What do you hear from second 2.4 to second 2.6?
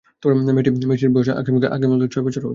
হবে।